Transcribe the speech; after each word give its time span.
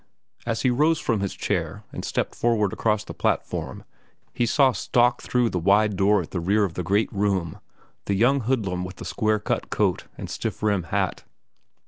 As 0.47 0.63
he 0.63 0.71
rose 0.71 0.97
from 0.97 1.19
his 1.19 1.35
chair 1.35 1.83
and 1.93 2.03
stepped 2.03 2.33
forward 2.33 2.73
across 2.73 3.03
the 3.03 3.13
platform, 3.13 3.83
he 4.33 4.47
saw 4.47 4.71
stalk 4.71 5.21
through 5.21 5.51
the 5.51 5.59
wide 5.59 5.95
door 5.95 6.23
at 6.23 6.31
the 6.31 6.39
rear 6.39 6.63
of 6.65 6.73
the 6.73 6.81
great 6.81 7.13
room 7.13 7.59
the 8.05 8.15
young 8.15 8.39
hoodlum 8.41 8.83
with 8.83 8.95
the 8.95 9.05
square 9.05 9.37
cut 9.37 9.69
coat 9.69 10.05
and 10.17 10.27
stiff 10.27 10.63
rim 10.63 10.85
hat. 10.85 11.23